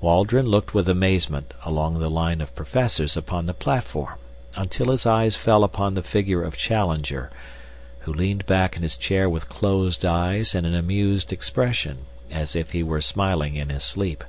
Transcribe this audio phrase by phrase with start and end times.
[0.00, 4.14] Waldron looked with amazement along the line of professors upon the platform
[4.56, 7.30] until his eyes fell upon the figure of Challenger,
[7.98, 12.72] who leaned back in his chair with closed eyes and an amused expression, as if
[12.72, 14.24] he were smiling in his sleep.